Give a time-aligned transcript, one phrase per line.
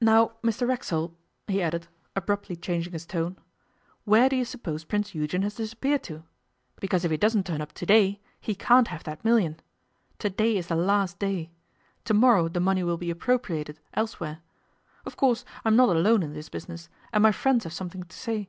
[0.00, 1.14] Now, Mr Racksole,'
[1.46, 3.36] he added, abruptly changing his tone,
[4.04, 6.24] 'where do you suppose Prince Eugen has disappeared to?
[6.80, 9.60] Because if he doesn't turn up to day he can't have that million.
[10.18, 11.52] To day is the last day.
[12.06, 14.40] To morrow the money will be appropriated, elsewhere.
[15.06, 18.48] Of course, I'm not alone in this business, and my friends have something to say.